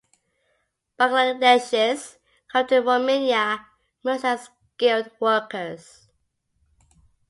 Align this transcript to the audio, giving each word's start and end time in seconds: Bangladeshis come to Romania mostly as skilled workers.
Bangladeshis 0.99 2.17
come 2.51 2.65
to 2.65 2.79
Romania 2.79 3.63
mostly 4.03 4.29
as 4.31 4.49
skilled 4.73 5.11
workers. 5.19 6.07